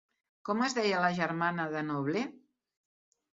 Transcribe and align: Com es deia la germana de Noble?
Com 0.49 0.63
es 0.67 0.75
deia 0.77 1.01
la 1.03 1.11
germana 1.17 1.67
de 1.75 1.85
Noble? 1.91 2.25